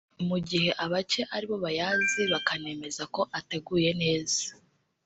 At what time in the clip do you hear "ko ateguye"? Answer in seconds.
3.15-3.89